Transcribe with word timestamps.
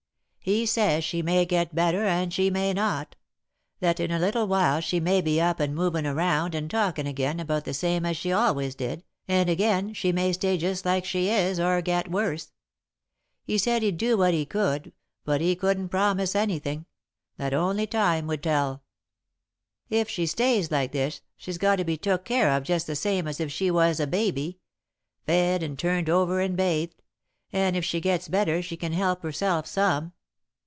"He 0.43 0.65
says 0.65 1.03
she 1.03 1.21
may 1.21 1.45
get 1.45 1.75
better 1.75 2.03
and 2.05 2.33
she 2.33 2.49
may 2.49 2.73
not 2.73 3.15
that 3.79 3.99
in 3.99 4.09
a 4.09 4.17
little 4.17 4.47
while 4.47 4.81
she 4.81 4.99
may 4.99 5.21
be 5.21 5.39
up 5.39 5.59
and 5.59 5.75
movin' 5.75 6.07
around 6.07 6.55
and 6.55 6.67
talkin' 6.67 7.05
again 7.05 7.39
about 7.39 7.63
the 7.63 7.75
same 7.75 8.07
as 8.07 8.17
she 8.17 8.31
always 8.31 8.73
did, 8.73 9.03
and 9.27 9.51
again, 9.51 9.93
she 9.93 10.11
may 10.11 10.33
stay 10.33 10.57
just 10.57 10.83
like 10.83 11.05
she 11.05 11.29
is, 11.29 11.59
or 11.59 11.79
get 11.83 12.09
worse. 12.09 12.53
He 13.43 13.59
said 13.59 13.83
he'd 13.83 13.97
do 13.99 14.17
what 14.17 14.33
he 14.33 14.43
could, 14.47 14.93
but 15.25 15.41
he 15.41 15.55
couldn't 15.55 15.89
promise 15.89 16.35
anything 16.35 16.87
that 17.37 17.53
only 17.53 17.85
time 17.85 18.25
would 18.25 18.41
tell. 18.41 18.81
"If 19.91 20.09
she 20.09 20.25
stays 20.25 20.71
like 20.71 20.91
this, 20.91 21.21
she's 21.37 21.59
got 21.59 21.75
to 21.75 21.83
be 21.85 21.97
took 21.97 22.25
care 22.25 22.49
of 22.49 22.63
just 22.63 22.87
the 22.87 22.95
same 22.95 23.27
as 23.27 23.39
if 23.39 23.51
she 23.51 23.69
was 23.69 23.99
a 23.99 24.07
baby 24.07 24.57
fed 25.23 25.61
and 25.61 25.77
turned 25.77 26.09
over 26.09 26.39
and 26.41 26.57
bathed, 26.57 27.03
and 27.53 27.75
if 27.75 27.85
she 27.85 28.01
gets 28.01 28.27
better 28.27 28.63
she 28.63 28.75
can 28.75 28.93
help 28.93 29.21
herself 29.21 29.67
some. 29.67 30.13